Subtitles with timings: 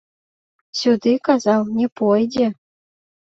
[0.79, 2.47] Сюды, казаў, не пойдзе!